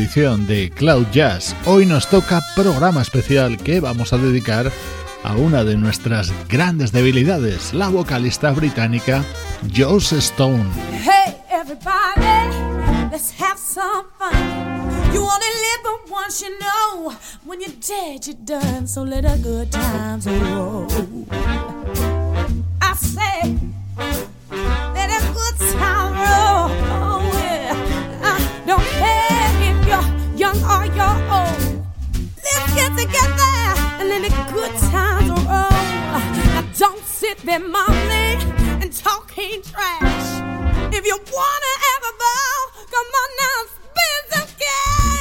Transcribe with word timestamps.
De 0.00 0.70
Cloud 0.70 1.06
Jazz. 1.12 1.54
Hoy 1.66 1.84
nos 1.84 2.08
toca 2.08 2.40
programa 2.56 3.02
especial 3.02 3.58
que 3.58 3.80
vamos 3.80 4.14
a 4.14 4.16
dedicar 4.16 4.72
a 5.22 5.36
una 5.36 5.62
de 5.62 5.76
nuestras 5.76 6.32
grandes 6.48 6.90
debilidades, 6.90 7.74
la 7.74 7.90
vocalista 7.90 8.50
británica 8.52 9.22
Joss 9.76 10.12
Stone. 10.12 10.64
Hey 10.92 11.36
everybody, 11.50 12.48
let's 13.10 13.30
have 13.38 13.58
some 13.58 14.06
fun. 14.18 14.32
You 15.12 15.20
only 15.20 15.52
live 15.66 15.82
but 15.82 16.10
once, 16.10 16.40
you 16.40 16.58
know. 16.58 17.12
When 17.44 17.60
you're 17.60 17.76
dead, 17.86 18.26
you're 18.26 18.36
done. 18.42 18.88
So 18.88 19.02
let 19.02 19.24
good 19.42 19.70
times. 19.70 20.26
I 22.80 22.94
say, 22.96 23.54
good 25.34 25.60
roll. 25.84 26.49
Get 32.96 33.08
together 33.08 33.54
and 34.00 34.08
let 34.08 34.22
the 34.22 34.52
good 34.52 34.76
times 34.90 35.28
roll. 35.28 35.70
Now 36.54 36.64
don't 36.78 37.04
sit 37.04 37.38
there 37.38 37.60
mumbling 37.60 38.40
and 38.82 38.92
talking 38.92 39.62
trash. 39.62 40.42
If 40.92 41.06
you 41.06 41.16
wanna 41.16 41.74
have 41.86 42.02
a 42.02 42.14
ball, 42.22 42.84
come 42.90 43.06
on 43.22 43.30
now, 43.38 43.58
spend 43.76 44.24
some 44.30 44.56
cash. 44.58 45.19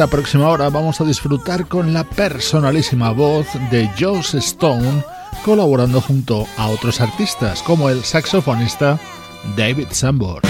Esta 0.00 0.16
próxima 0.16 0.48
hora 0.48 0.70
vamos 0.70 0.98
a 1.02 1.04
disfrutar 1.04 1.68
con 1.68 1.92
la 1.92 2.04
personalísima 2.04 3.10
voz 3.10 3.46
de 3.70 3.86
Joss 3.98 4.32
Stone 4.32 5.04
colaborando 5.44 6.00
junto 6.00 6.46
a 6.56 6.68
otros 6.68 7.02
artistas 7.02 7.62
como 7.62 7.90
el 7.90 8.02
saxofonista 8.02 8.98
David 9.58 9.88
Sambor. 9.90 10.40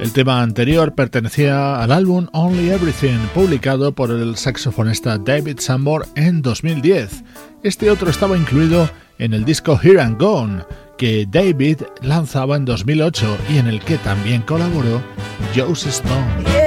El 0.00 0.12
tema 0.14 0.40
anterior 0.40 0.94
pertenecía 0.94 1.78
al 1.78 1.92
álbum 1.92 2.28
Only 2.32 2.70
Everything, 2.70 3.18
publicado 3.34 3.92
por 3.92 4.10
el 4.10 4.38
saxofonista 4.38 5.18
David 5.18 5.58
Sambor 5.60 6.06
en 6.14 6.40
2010. 6.40 7.22
Este 7.62 7.90
otro 7.90 8.08
estaba 8.08 8.34
incluido 8.34 8.88
en 9.18 9.34
el 9.34 9.44
disco 9.44 9.78
Here 9.80 10.00
and 10.00 10.18
Gone, 10.18 10.64
que 10.96 11.26
David 11.28 11.82
lanzaba 12.00 12.56
en 12.56 12.64
2008 12.64 13.36
y 13.50 13.58
en 13.58 13.66
el 13.66 13.80
que 13.80 13.98
también 13.98 14.40
colaboró 14.40 15.02
Joe 15.54 15.72
Stone. 15.72 16.61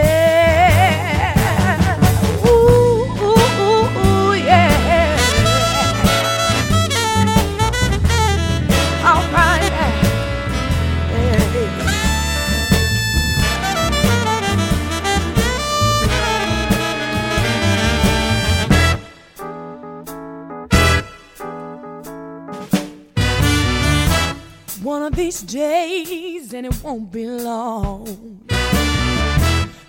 Won't 26.96 27.12
be 27.12 27.28
long. 27.28 28.08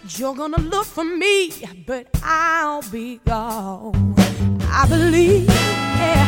You're 0.09 0.35
gonna 0.35 0.59
look 0.59 0.87
for 0.87 1.05
me, 1.05 1.53
but 1.87 2.09
I'll 2.23 2.83
be 2.91 3.21
gone. 3.25 4.15
I 4.63 4.87
believe, 4.89 5.47
yeah. 5.47 6.27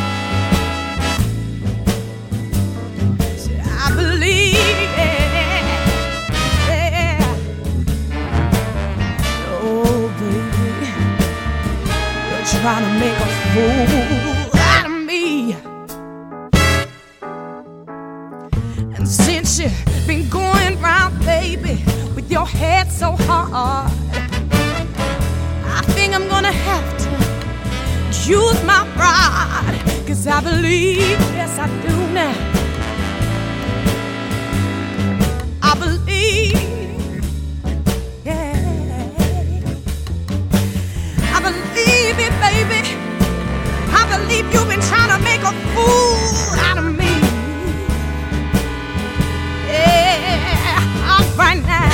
I 3.85 3.93
believe, 3.97 4.55
yeah. 5.03 5.59
yeah. 6.69 7.19
Oh, 9.61 10.03
baby, 10.21 10.69
you're 12.31 12.47
trying 12.63 12.85
to 12.87 12.93
make 13.03 13.19
a 13.19 13.31
fool 13.51 14.61
out 14.61 14.87
of 14.87 14.93
me. 15.11 15.25
And 18.95 19.09
Since 19.09 19.59
you've 19.59 19.98
been 20.09 20.29
going 20.31 20.81
round, 20.81 21.23
baby, 21.27 21.85
with 22.15 22.31
your 22.31 22.47
head 22.47 22.91
so 22.91 23.13
hard, 23.27 23.93
I 25.67 25.83
think 25.93 26.15
I'm 26.15 26.27
gonna 26.29 26.51
have 26.51 26.89
to 27.05 27.11
use 28.27 28.65
my 28.65 28.89
pride. 28.97 29.79
Cause 30.07 30.27
I 30.27 30.41
believe, 30.41 31.21
yes, 31.37 31.59
I 31.59 31.67
do 31.87 31.95
now. 32.15 32.35
I 35.63 35.75
believe, 35.79 36.55
yeah. 38.25 38.55
I 41.37 41.39
believe 41.49 42.17
it, 42.27 42.35
baby. 42.47 42.81
I 43.93 44.03
believe 44.17 44.47
you've 44.55 44.69
been 44.71 44.81
trying 44.81 45.13
to 45.15 45.23
make 45.23 45.43
a 45.43 45.53
fool 45.75 46.59
out 46.65 46.79
of 46.79 46.85
me. 46.97 46.98
right 51.39 51.65
now. 51.65 51.88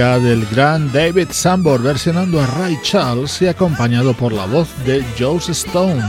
del 0.00 0.46
gran 0.46 0.90
David 0.92 1.28
Sambor 1.30 1.82
versionando 1.82 2.40
a 2.40 2.46
Ray 2.46 2.78
Charles 2.82 3.42
y 3.42 3.48
acompañado 3.48 4.14
por 4.14 4.32
la 4.32 4.46
voz 4.46 4.66
de 4.86 5.04
Joe 5.18 5.36
Stone. 5.36 6.02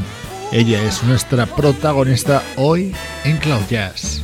Ella 0.53 0.81
es 0.81 1.03
nuestra 1.03 1.45
protagonista 1.45 2.41
hoy 2.55 2.95
en 3.25 3.35
Cloud 3.39 3.63
Jazz. 3.69 4.21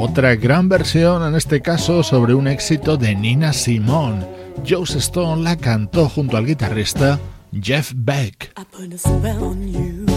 Otra 0.00 0.34
gran 0.34 0.68
versión, 0.68 1.22
en 1.28 1.36
este 1.36 1.62
caso 1.62 2.02
sobre 2.02 2.34
un 2.34 2.48
éxito 2.48 2.96
de 2.96 3.14
Nina 3.14 3.52
Simone. 3.52 4.26
Joe 4.68 4.82
Stone 4.82 5.44
la 5.44 5.56
cantó 5.56 6.08
junto 6.08 6.36
al 6.36 6.46
guitarrista 6.46 7.20
Jeff 7.60 7.92
Beck. 7.94 8.50
I 8.56 8.64
put 8.64 8.92
a 8.92 8.98
spell 8.98 9.44
on 9.44 9.68
you. 9.68 10.13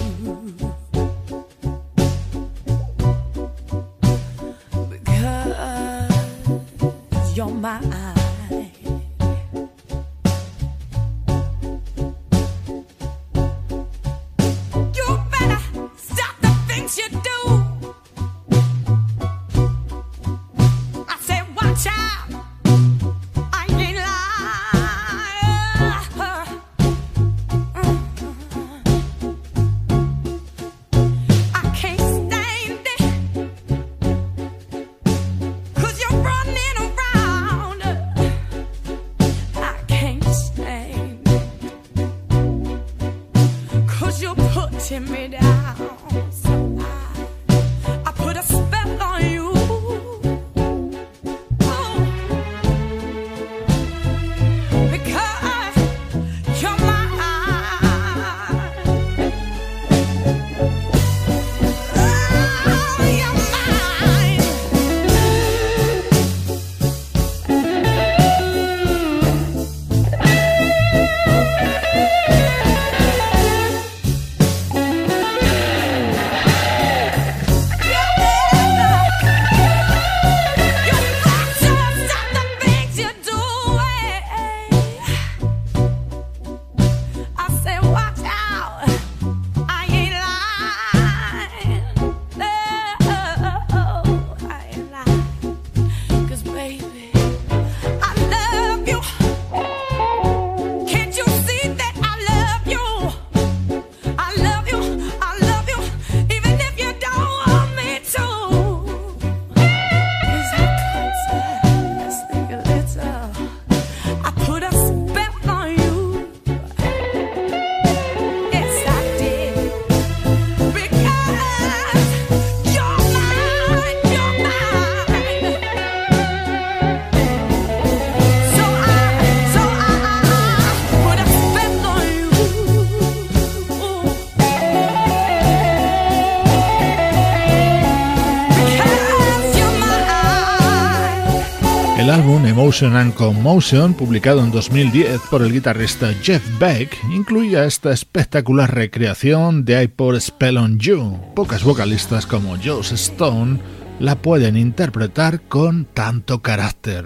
álbum 142.17 142.47
Emotion 142.47 142.95
and 142.95 143.13
Commotion, 143.13 143.93
publicado 143.93 144.43
en 144.43 144.49
2010 144.49 145.21
por 145.29 145.43
el 145.43 145.51
guitarrista 145.51 146.11
Jeff 146.23 146.41
Beck, 146.57 146.97
incluía 147.13 147.65
esta 147.65 147.91
espectacular 147.91 148.73
recreación 148.73 149.65
de 149.65 149.83
I 149.83 149.87
Pour 149.87 150.19
Spell 150.19 150.57
on 150.57 150.79
You. 150.79 151.19
Pocas 151.35 151.63
vocalistas 151.63 152.25
como 152.25 152.57
Joss 152.57 152.91
Stone 152.93 153.59
la 153.99 154.15
pueden 154.15 154.57
interpretar 154.57 155.41
con 155.41 155.85
tanto 155.85 156.41
carácter. 156.41 157.05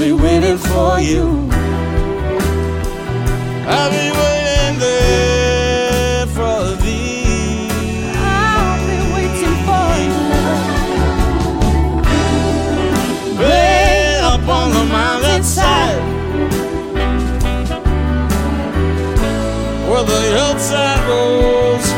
be 0.00 0.12
waiting 0.12 0.56
for 0.56 0.98
you. 0.98 1.46
I'll 3.68 3.90
be 3.90 4.10
waiting 4.20 4.78
there 4.78 6.26
for 6.28 6.74
thee. 6.82 7.68
I'll 8.16 8.80
be 8.88 8.98
waiting 9.12 9.56
for 9.68 9.88
you. 10.06 10.20
Way 13.38 14.20
up 14.22 14.48
on 14.48 14.70
the 14.72 14.84
mountainside, 14.90 16.02
where 19.86 20.04
the 20.04 20.20
hillside 20.34 21.00
rolls. 21.10 21.89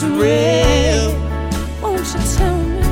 it's 0.00 0.04
real. 0.04 1.10
Won't 1.82 2.06
you 2.14 2.20
tell 2.36 2.56
me 2.56 2.82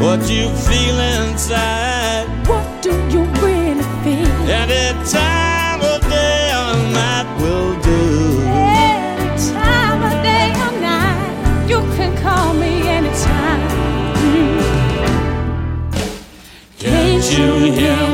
what 0.00 0.20
you 0.30 0.48
feel 0.48 0.98
inside? 0.98 2.26
What 2.46 2.82
do 2.82 2.90
you 3.10 3.24
really 3.42 3.82
feel? 4.02 4.26
Any 4.48 4.92
time 5.10 5.80
of 5.80 6.00
day 6.08 6.50
or 6.52 6.74
night 6.92 7.26
will 7.40 7.74
do. 7.82 8.40
Any 8.46 9.52
time 9.52 10.02
of 10.02 10.22
day 10.22 10.52
or 10.64 10.80
night, 10.80 11.68
you 11.68 11.80
can 11.96 12.16
call 12.22 12.54
me 12.54 12.88
anytime. 12.88 13.68
Can't 16.78 17.38
you 17.38 17.72
hear? 17.72 18.07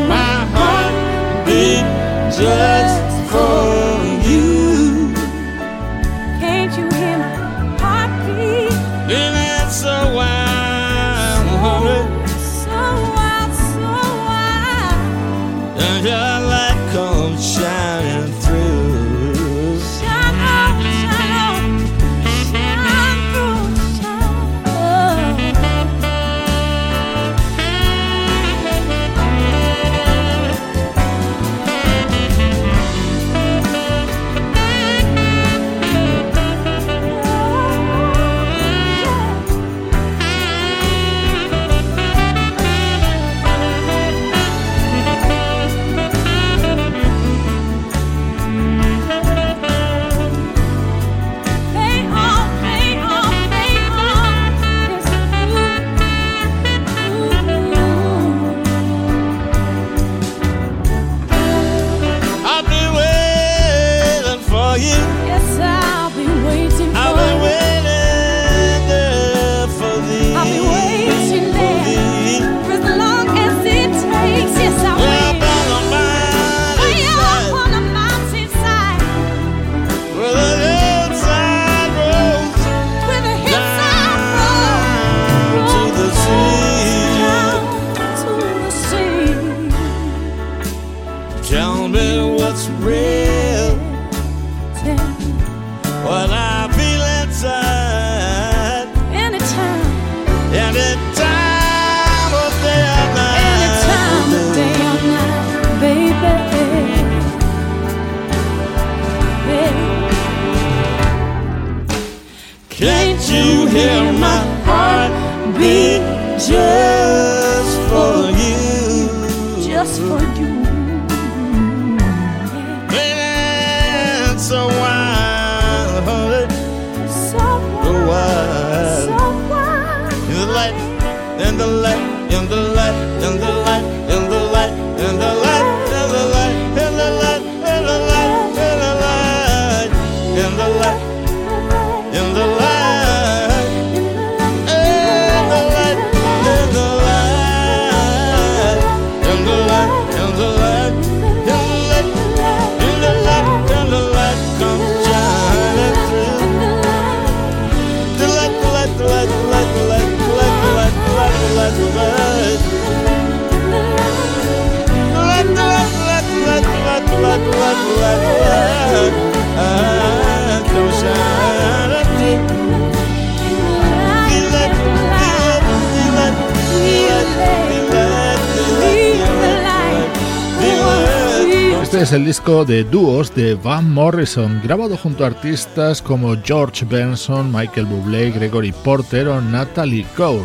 Es 182.04 182.12
el 182.12 182.26
disco 182.26 182.66
de 182.66 182.84
dúos 182.84 183.34
de 183.34 183.54
Van 183.54 183.90
Morrison, 183.90 184.61
grabado 184.62 184.94
junto 184.94 185.25
a 185.25 185.28
artistas 185.28 186.02
como 186.02 186.37
George 186.44 186.84
Benson, 186.84 187.50
Michael 187.50 187.87
Bublé, 187.87 188.30
Gregory 188.30 188.73
Porter 188.73 189.28
o 189.28 189.40
Natalie 189.40 190.04
Cole. 190.14 190.44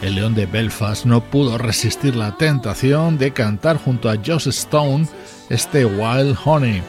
El 0.00 0.14
León 0.14 0.34
de 0.34 0.46
Belfast 0.46 1.04
no 1.04 1.22
pudo 1.22 1.58
resistir 1.58 2.16
la 2.16 2.38
tentación 2.38 3.18
de 3.18 3.32
cantar 3.32 3.76
junto 3.76 4.08
a 4.08 4.16
Joss 4.24 4.46
Stone 4.46 5.06
este 5.50 5.84
Wild 5.84 6.38
Honey. 6.42 6.82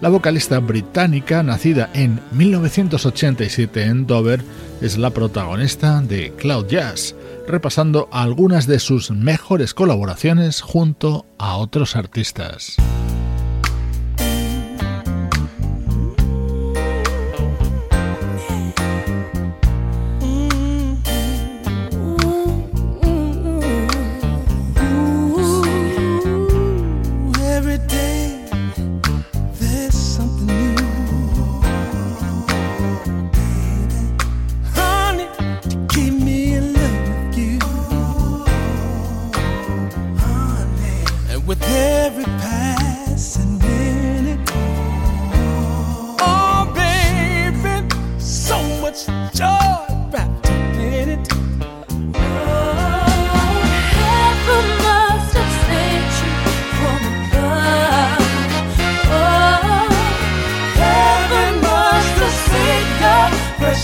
La 0.00 0.10
vocalista 0.10 0.60
británica, 0.60 1.42
nacida 1.42 1.90
en 1.92 2.20
1987 2.30 3.82
en 3.82 4.06
Dover, 4.06 4.44
es 4.80 4.96
la 4.96 5.10
protagonista 5.10 6.00
de 6.02 6.32
Cloud 6.36 6.68
Jazz, 6.68 7.16
repasando 7.48 8.08
algunas 8.12 8.68
de 8.68 8.78
sus 8.78 9.10
mejores 9.10 9.74
colaboraciones 9.74 10.60
junto 10.60 11.26
a 11.36 11.56
otros 11.56 11.96
artistas. 11.96 12.76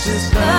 just 0.05 0.33
love. 0.33 0.52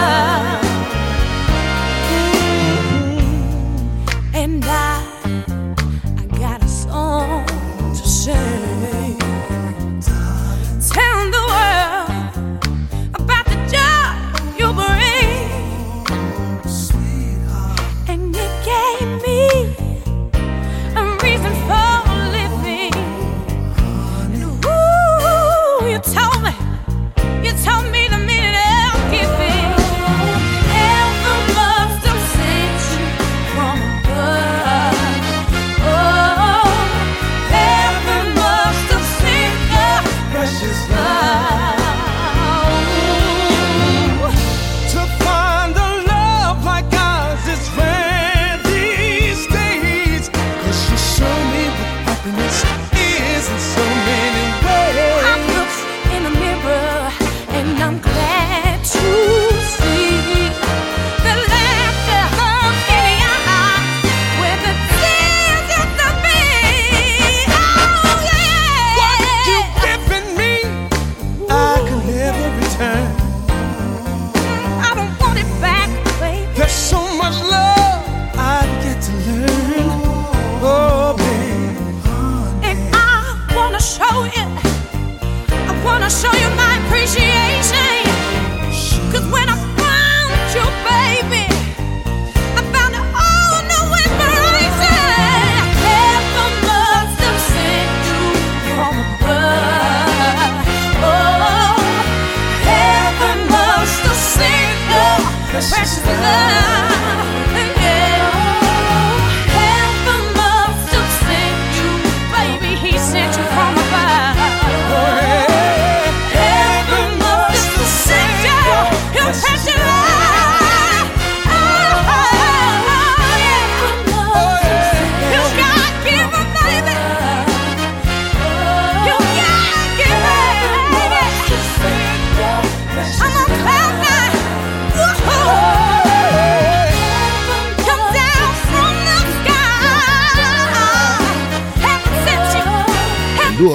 precious, 105.61 106.05
love. 106.05 106.94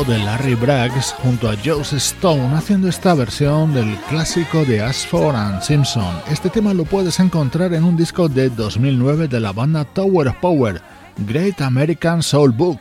Braggs 0.05 1.13
junto 1.21 1.49
a 1.49 1.55
Joseph 1.57 1.99
Stone 1.99 2.55
haciendo 2.55 2.87
esta 2.87 3.13
versión 3.13 3.73
del 3.73 3.97
clásico 4.07 4.63
de 4.63 4.81
Ashford 4.81 5.35
and 5.35 5.61
Simpson. 5.61 6.15
Este 6.31 6.49
tema 6.49 6.73
lo 6.73 6.85
puedes 6.85 7.19
encontrar 7.19 7.73
en 7.73 7.83
un 7.83 7.97
disco 7.97 8.29
de 8.29 8.49
2009 8.49 9.27
de 9.27 9.39
la 9.41 9.51
banda 9.51 9.83
Tower 9.83 10.29
of 10.29 10.35
Power, 10.37 10.81
Great 11.27 11.59
American 11.61 12.23
Soul 12.23 12.51
Book, 12.51 12.79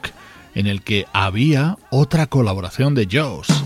en 0.55 0.69
el 0.69 0.83
que 0.83 1.07
había 1.13 1.77
otra 1.91 2.27
colaboración 2.29 2.95
de 2.95 3.09
Joss. 3.11 3.58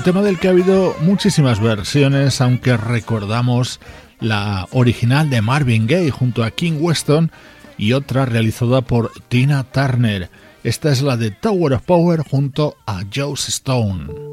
Un 0.00 0.04
tema 0.04 0.22
del 0.22 0.38
que 0.38 0.48
ha 0.48 0.52
habido 0.52 0.96
muchísimas 1.02 1.60
versiones, 1.60 2.40
aunque 2.40 2.74
recordamos 2.74 3.80
la 4.18 4.66
original 4.72 5.28
de 5.28 5.42
Marvin 5.42 5.86
Gaye 5.86 6.10
junto 6.10 6.42
a 6.42 6.50
King 6.50 6.78
Weston 6.80 7.30
y 7.76 7.92
otra 7.92 8.24
realizada 8.24 8.80
por 8.80 9.12
Tina 9.28 9.62
Turner. 9.64 10.30
Esta 10.64 10.90
es 10.90 11.02
la 11.02 11.18
de 11.18 11.30
Tower 11.32 11.74
of 11.74 11.82
Power 11.82 12.20
junto 12.22 12.78
a 12.86 13.02
Joe 13.14 13.34
Stone. 13.34 14.29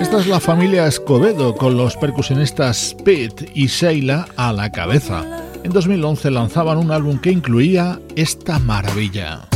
Esta 0.00 0.20
es 0.20 0.28
la 0.28 0.38
familia 0.38 0.86
Escobedo 0.86 1.56
con 1.56 1.76
los 1.76 1.96
percusionistas 1.96 2.94
Pete 3.04 3.50
y 3.52 3.66
Sheila 3.66 4.28
a 4.36 4.52
la 4.52 4.70
cabeza. 4.70 5.24
En 5.64 5.72
2011 5.72 6.30
lanzaban 6.30 6.78
un 6.78 6.92
álbum 6.92 7.18
que 7.18 7.32
incluía 7.32 8.00
esta 8.14 8.60
maravilla. 8.60 9.48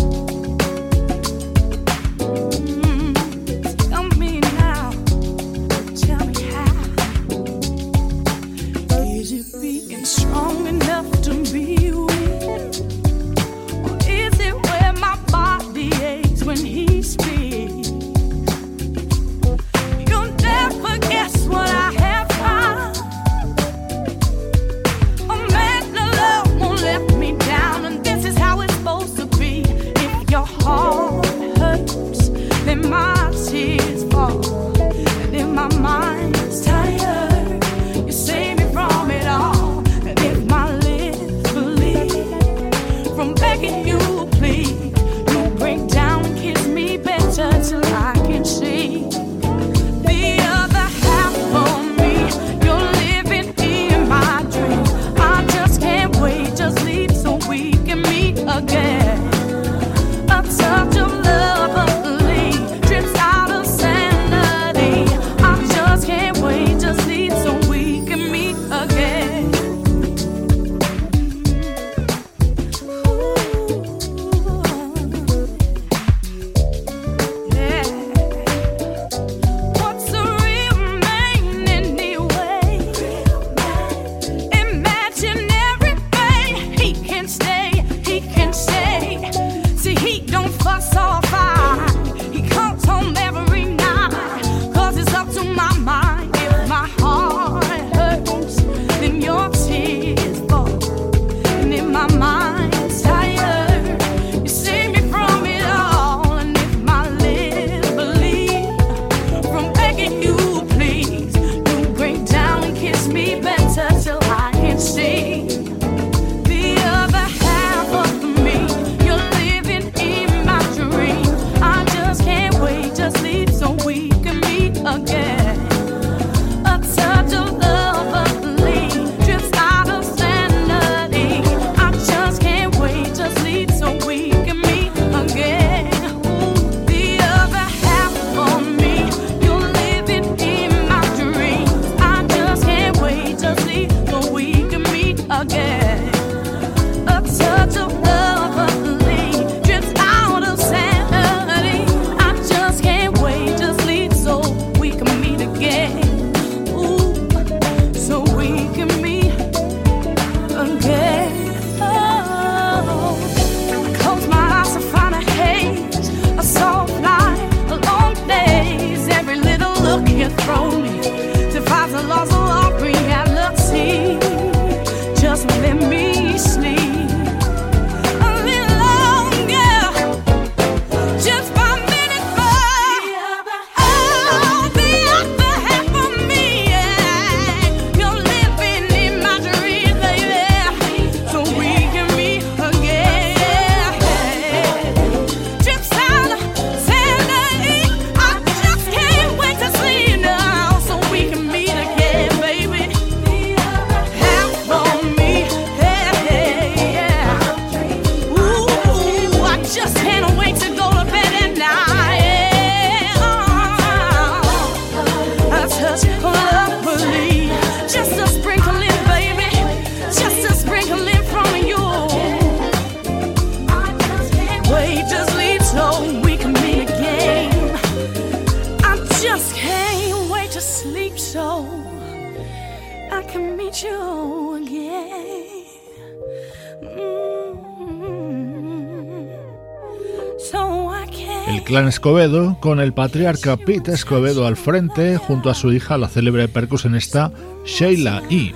Escobedo, 241.93 242.57
con 242.59 242.81
el 242.81 242.95
patriarca 242.95 243.59
Pete 243.59 243.93
Escobedo 243.93 244.47
al 244.47 244.57
frente, 244.57 245.19
junto 245.19 245.51
a 245.51 245.55
su 245.55 245.75
hija, 245.75 245.99
la 245.99 246.09
célebre 246.09 246.49
percusionista 246.49 247.31
Sheila 247.67 248.23
E. 248.31 248.55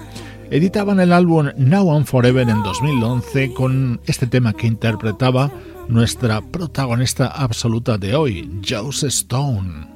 Editaban 0.51 1.01
el 1.01 1.13
álbum 1.13 1.51
Now 1.59 1.95
and 1.95 2.07
Forever 2.07 2.49
en 2.49 2.63
2011 2.63 3.53
con 3.53 4.01
este 4.07 4.27
tema 4.27 4.55
que 4.55 4.67
interpretaba 4.67 5.51
nuestra 5.87 6.41
protagonista 6.41 7.27
absoluta 7.27 7.99
de 7.99 8.17
hoy, 8.17 8.51
Joss 8.67 9.03
Stone. 9.03 9.96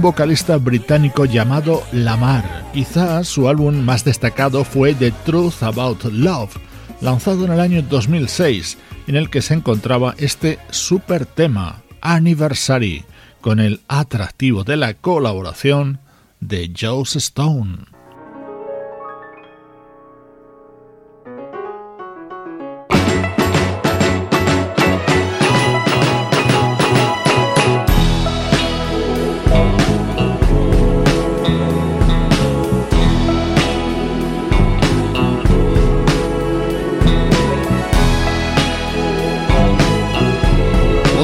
un 0.00 0.04
vocalista 0.04 0.56
británico 0.56 1.26
llamado 1.26 1.82
Lamar. 1.92 2.64
Quizás 2.72 3.28
su 3.28 3.50
álbum 3.50 3.80
más 3.80 4.02
destacado 4.02 4.64
fue 4.64 4.94
The 4.94 5.10
Truth 5.26 5.62
About 5.62 6.04
Love, 6.04 6.56
lanzado 7.02 7.44
en 7.44 7.52
el 7.52 7.60
año 7.60 7.82
2006, 7.82 8.78
en 9.08 9.16
el 9.16 9.28
que 9.28 9.42
se 9.42 9.52
encontraba 9.52 10.14
este 10.16 10.58
super 10.70 11.26
tema, 11.26 11.82
Anniversary, 12.00 13.04
con 13.42 13.60
el 13.60 13.82
atractivo 13.88 14.64
de 14.64 14.78
la 14.78 14.94
colaboración 14.94 16.00
de 16.40 16.72
Joe 16.74 17.02
Stone. 17.02 17.80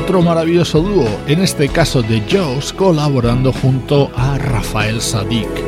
otro 0.06 0.22
maravilloso 0.22 0.82
dúo, 0.82 1.08
en 1.26 1.42
este 1.42 1.68
caso 1.68 2.00
de 2.00 2.22
Joes, 2.30 2.72
colaborando 2.72 3.52
junto 3.52 4.08
a 4.14 4.38
Rafael 4.38 5.00
Sadik. 5.00 5.65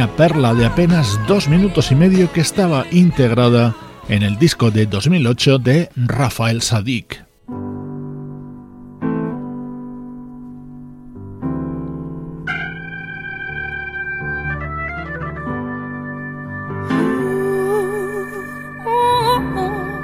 Pequeña 0.00 0.16
perla 0.16 0.54
de 0.54 0.64
apenas 0.64 1.18
dos 1.28 1.48
minutos 1.48 1.92
y 1.92 1.94
medio 1.94 2.32
que 2.32 2.40
estaba 2.40 2.86
integrada 2.90 3.74
en 4.08 4.22
el 4.22 4.38
disco 4.38 4.70
de 4.70 4.86
2008 4.86 5.58
de 5.58 5.90
Rafael 5.94 6.62
Sadik. 6.62 7.22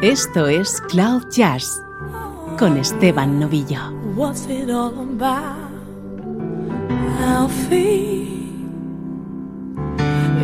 Esto 0.02 0.46
es 0.46 0.82
Cloud 0.88 1.22
Jazz 1.30 1.80
con 2.58 2.76
Esteban 2.76 3.40
Novillo. 3.40 3.92
What's 4.14 4.46
it 4.46 4.68
all 4.68 4.92
about? 4.98 5.66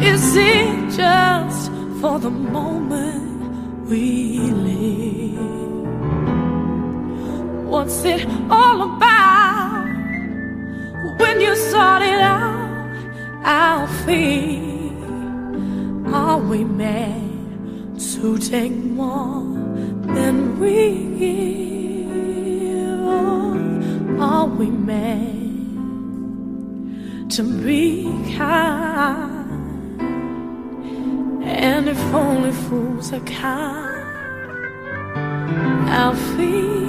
Is 0.01 0.36
it 0.36 0.90
just 0.97 1.70
for 2.01 2.18
the 2.18 2.30
moment 2.30 3.88
we 3.88 4.38
live? 4.38 5.12
What's 7.68 8.05
it 8.05 8.26
all 8.51 8.82
about? 8.82 9.86
When 11.18 11.40
you 11.40 11.55
sort 11.57 12.03
it 12.03 12.20
out, 12.20 12.97
Alfie, 13.45 14.61
are 16.07 16.38
we 16.38 16.64
meant 16.64 18.01
to 18.14 18.38
take 18.38 18.72
more 18.72 19.43
than 20.14 20.59
we 20.59 21.16
give? 21.18 23.01
Are 24.20 24.47
we 24.47 24.66
meant 24.70 25.32
to 27.32 27.43
be 27.43 28.05
kind? 28.36 29.41
And 31.45 31.88
if 31.88 32.01
only 32.14 32.53
fools 32.53 33.12
are 33.12 33.20
kind, 33.20 34.07
Alfie, 35.88 36.80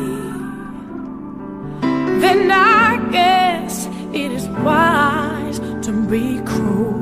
then 2.22 2.52
I 2.52 3.10
guess 3.12 3.88
it 4.14 4.32
is 4.32 4.48
wise 4.64 5.60
to 5.86 5.92
be 6.08 6.40
cruel. 6.46 7.02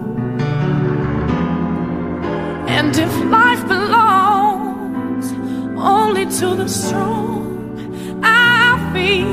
And 2.68 2.96
if 2.98 3.14
life 3.26 3.68
belongs 3.68 5.32
only 5.78 6.26
to 6.26 6.56
the 6.56 6.68
strong, 6.68 7.32
feel 8.94 9.26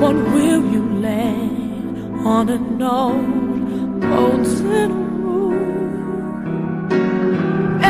what 0.00 0.14
will 0.34 0.64
you 0.74 0.84
land 1.00 2.26
on 2.26 2.48
an 2.48 2.82
old 2.82 4.00
golden 4.00 4.92
rule? 4.92 5.11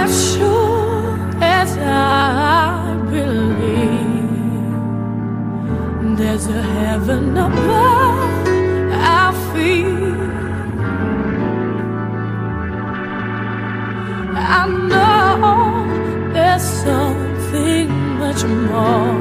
As 0.02 0.14
sure 0.34 1.14
as 1.40 1.70
I 1.78 2.96
believe 3.14 4.32
there's 6.18 6.46
a 6.48 6.62
heaven 6.78 7.24
above, 7.36 8.48
I 9.20 9.24
feel. 9.52 10.22
I 14.58 14.62
know 14.90 16.32
there's 16.34 16.66
something 16.86 17.88
much 18.22 18.42
more, 18.44 19.11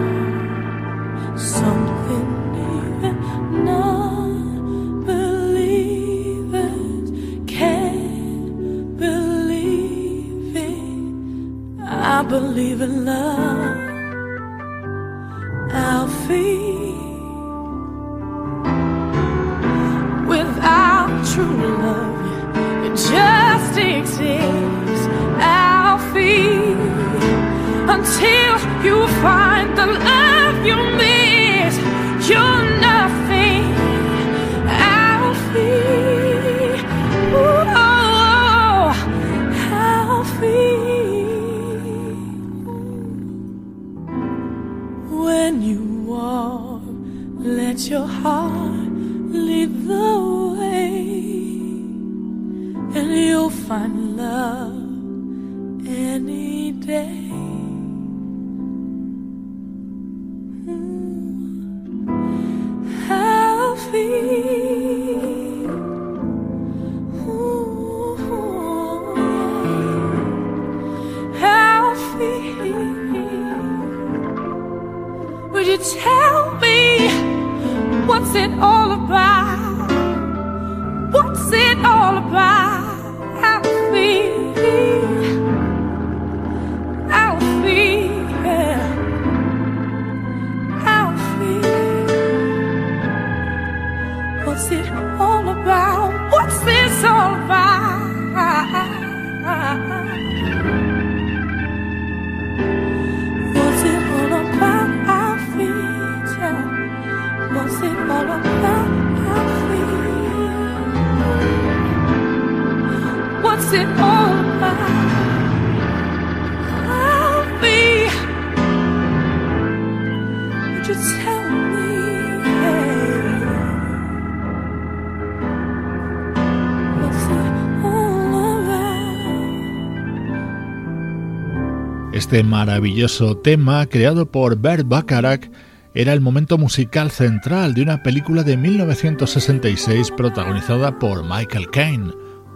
Este 132.31 132.45
maravilloso 132.45 133.35
tema, 133.35 133.85
creado 133.87 134.25
por 134.25 134.57
Bert 134.57 134.87
Bacharach, 134.87 135.51
era 135.93 136.13
el 136.13 136.21
momento 136.21 136.57
musical 136.57 137.11
central 137.11 137.73
de 137.73 137.81
una 137.81 138.03
película 138.03 138.43
de 138.43 138.55
1966 138.55 140.11
protagonizada 140.15 140.97
por 140.97 141.25
Michael 141.25 141.69
Caine, 141.71 142.13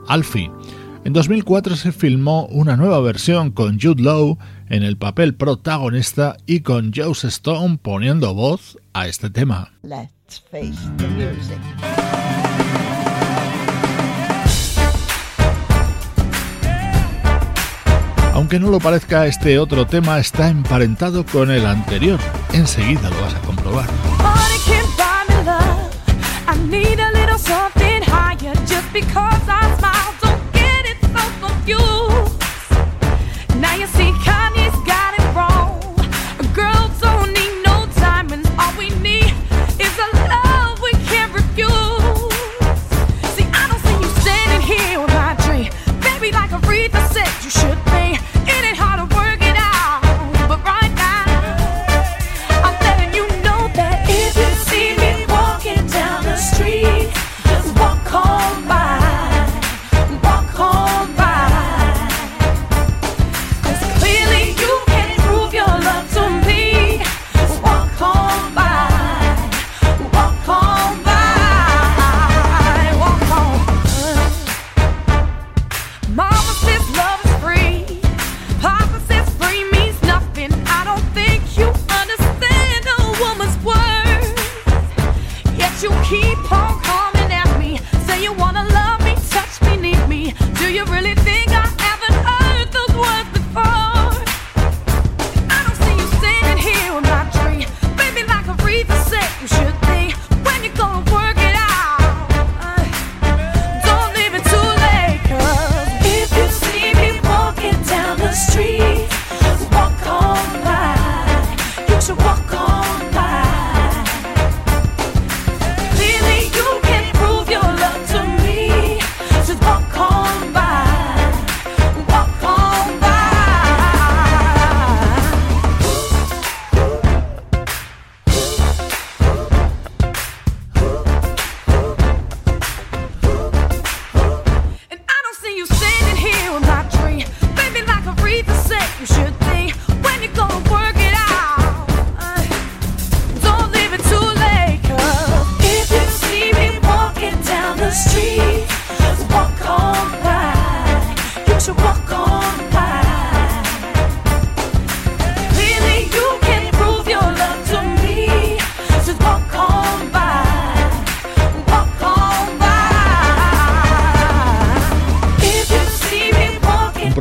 Alfie. 0.08 0.50
En 1.04 1.12
2004 1.12 1.76
se 1.76 1.92
filmó 1.92 2.46
una 2.46 2.78
nueva 2.78 3.02
versión 3.02 3.52
con 3.52 3.78
Jude 3.78 4.02
Law 4.02 4.38
en 4.70 4.84
el 4.84 4.96
papel 4.96 5.36
protagonista 5.36 6.38
y 6.46 6.62
con 6.62 6.94
Joe 6.96 7.12
Stone 7.12 7.78
poniendo 7.82 8.34
voz 8.34 8.78
a 8.94 9.10
este 9.10 9.30
tema. 9.30 9.74
Aunque 18.36 18.60
no 18.60 18.70
lo 18.70 18.80
parezca, 18.80 19.26
este 19.28 19.58
otro 19.60 19.88
tema 19.88 20.20
está 20.20 20.50
emparentado 20.50 21.26
con 21.26 21.50
el 21.50 21.66
anterior. 21.66 22.20
Enseguida 22.52 23.10
lo 23.10 23.22
vas 23.22 23.34
a 23.34 23.40
comprobar. 23.40 23.88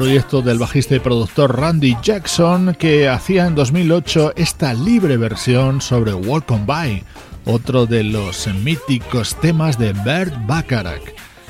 proyecto 0.04 0.42
del 0.42 0.58
bajista 0.58 0.94
y 0.94 0.98
productor 0.98 1.58
Randy 1.58 1.96
Jackson 2.02 2.76
que 2.78 3.08
hacía 3.08 3.46
en 3.46 3.54
2008 3.54 4.34
esta 4.36 4.74
libre 4.74 5.16
versión 5.16 5.80
sobre 5.80 6.12
Walk 6.12 6.50
on 6.50 6.66
By, 6.66 7.02
otro 7.46 7.86
de 7.86 8.04
los 8.04 8.46
míticos 8.48 9.34
temas 9.40 9.78
de 9.78 9.94
Bert 9.94 10.34
Bacharach. 10.46 11.00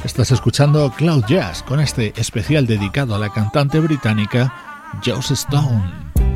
Estás 0.05 0.31
escuchando 0.31 0.89
Cloud 0.97 1.25
Jazz 1.27 1.65
con 1.65 1.81
este 1.81 2.13
especial 2.17 2.65
dedicado 2.65 3.17
a 3.17 3.19
la 3.19 3.29
cantante 3.29 3.81
británica 3.81 4.55
Joss 5.05 5.33
Stone. 5.33 6.34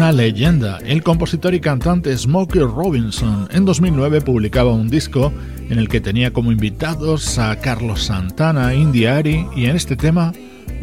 Una 0.00 0.12
leyenda. 0.12 0.78
El 0.78 1.02
compositor 1.02 1.52
y 1.52 1.60
cantante 1.60 2.16
Smokey 2.16 2.62
Robinson 2.62 3.46
en 3.52 3.66
2009 3.66 4.22
publicaba 4.22 4.72
un 4.72 4.88
disco 4.88 5.30
en 5.68 5.78
el 5.78 5.90
que 5.90 6.00
tenía 6.00 6.32
como 6.32 6.50
invitados 6.50 7.38
a 7.38 7.54
Carlos 7.56 8.04
Santana, 8.04 8.72
Indy 8.72 9.04
Ari 9.04 9.46
y 9.54 9.66
en 9.66 9.76
este 9.76 9.96
tema 9.96 10.32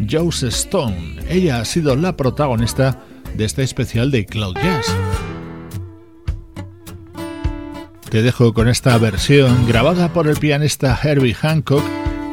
Josie 0.07 0.49
Stone. 0.49 1.15
Ella 1.28 1.59
ha 1.59 1.65
sido 1.65 1.95
la 1.95 2.15
protagonista 2.15 2.99
de 3.36 3.45
este 3.45 3.63
especial 3.63 4.11
de 4.11 4.28
Cloud 4.28 4.55
Jazz. 4.55 4.86
Te 8.11 8.22
dejo 8.22 8.53
con 8.53 8.68
esta 8.68 8.95
versión 8.99 9.65
grabada 9.68 10.13
por 10.13 10.28
el 10.28 10.38
pianista 10.38 10.95
Herbie 11.01 11.34
Hancock 11.34 11.84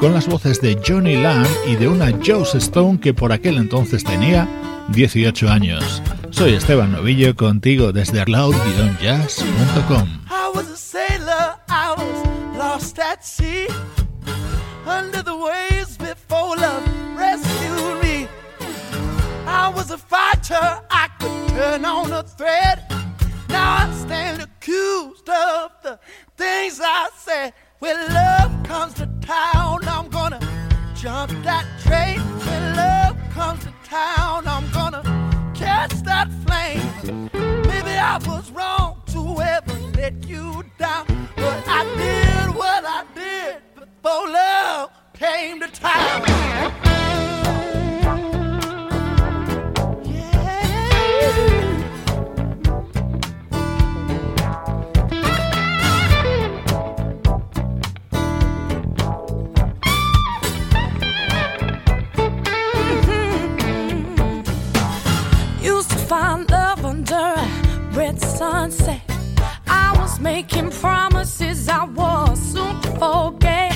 con 0.00 0.12
las 0.12 0.28
voces 0.28 0.60
de 0.60 0.78
Johnny 0.86 1.16
Land 1.16 1.48
y 1.66 1.76
de 1.76 1.88
una 1.88 2.10
Josie 2.10 2.58
Stone 2.58 3.00
que 3.00 3.14
por 3.14 3.32
aquel 3.32 3.56
entonces 3.56 4.04
tenía 4.04 4.46
18 4.92 5.48
años. 5.48 6.02
Soy 6.34 6.54
Esteban 6.54 6.90
Novillo 6.90 7.36
contigo 7.36 7.92
desde 7.92 8.24
loud-jazz.com. 8.26 10.24
I 10.28 10.50
was 10.52 10.68
a 10.68 10.76
sailor, 10.76 11.56
I 11.68 11.94
was 11.96 12.26
lost 12.58 12.98
at 12.98 13.24
sea. 13.24 13.68
Under 14.84 15.22
the 15.22 15.36
waves 15.36 15.96
before 15.96 16.56
love 16.56 16.82
rescued 17.16 18.02
me. 18.02 18.26
I 19.46 19.68
was 19.72 19.92
a 19.92 19.98
fighter, 19.98 20.82
I 20.90 21.08
could 21.20 21.48
turn 21.50 21.84
on 21.84 22.12
a 22.12 22.24
thread. 22.24 22.82
Now 23.48 23.86
I 23.86 23.92
stand 23.92 24.42
accused 24.42 25.28
of 25.30 25.70
the 25.84 26.00
things 26.36 26.80
I 26.82 27.10
said. 27.16 27.52
When 27.78 27.96
love 28.12 28.50
comes 28.64 28.94
to 28.94 29.06
town, 29.20 29.86
I'm 29.86 30.08
gonna 30.08 30.40
jump 30.96 31.30
that 31.44 31.64
train. 31.84 32.18
When 32.18 32.74
love 32.74 33.16
comes 33.32 33.62
to 33.62 33.72
town, 33.84 34.48
I'm 34.48 34.68
catch 35.88 36.02
that 36.02 36.30
flame. 36.46 37.30
Maybe 37.66 37.90
I 37.90 38.18
was 38.26 38.50
wrong 38.50 39.02
to 39.12 39.40
ever 39.40 39.78
let 39.96 40.26
you 40.26 40.64
down, 40.78 41.06
but 41.36 41.64
I 41.66 41.84
did 41.96 42.54
what 42.54 42.84
I 42.86 43.04
did 43.14 43.56
before 43.74 44.28
love 44.28 44.90
came 45.14 45.60
to 45.60 45.68
town. 45.68 46.83
Find 66.04 66.50
love 66.50 66.84
under 66.84 67.14
a 67.14 67.48
red 67.92 68.20
sunset. 68.20 69.00
I 69.66 69.96
was 69.98 70.20
making 70.20 70.70
promises 70.70 71.68
I 71.68 71.84
was 71.84 72.38
soon 72.52 72.80
to 72.82 72.90
forget. 73.02 73.72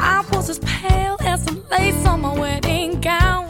I 0.00 0.24
was 0.32 0.50
as 0.50 0.58
pale 0.58 1.16
as 1.20 1.44
the 1.44 1.52
lace 1.70 2.04
on 2.06 2.22
my 2.22 2.34
wedding 2.36 3.00
gown, 3.00 3.46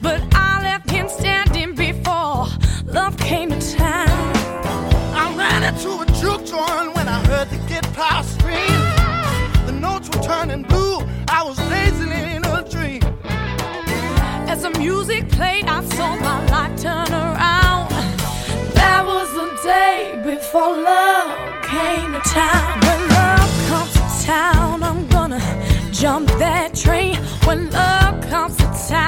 but 0.00 0.22
I 0.32 0.62
left 0.62 0.90
him 0.90 1.08
standing 1.08 1.74
before 1.74 2.46
love 2.84 3.16
came 3.18 3.50
to 3.50 3.76
town. 3.76 4.36
I 5.22 5.34
ran 5.36 5.62
into 5.64 5.90
a 6.00 6.06
juke 6.20 6.46
joint 6.46 6.94
when 6.94 7.08
I 7.08 7.18
heard 7.26 7.48
the 7.50 7.58
guitar 7.66 8.22
scream. 8.22 8.80
The 9.66 9.72
notes 9.72 10.08
were 10.10 10.22
turning 10.22 10.62
blue. 10.62 11.00
I 11.26 11.42
was 11.42 11.56
dazing 11.68 12.12
music 14.78 15.28
played, 15.28 15.66
I 15.66 15.82
saw 15.96 16.16
my 16.16 16.38
life 16.50 16.80
turn 16.80 17.10
around. 17.12 17.90
That 18.74 19.02
was 19.04 19.28
the 19.34 19.48
day 19.62 20.20
before 20.24 20.76
love 20.76 21.30
came 21.64 22.12
to 22.12 22.20
town. 22.20 22.80
When 22.86 23.00
love 23.18 23.50
comes 23.68 23.92
to 23.94 24.26
town, 24.26 24.82
I'm 24.82 25.06
gonna 25.08 25.42
jump 25.92 26.28
that 26.38 26.74
train. 26.74 27.16
When 27.44 27.70
love 27.70 28.20
comes 28.28 28.56
to 28.58 28.68
town, 28.88 29.07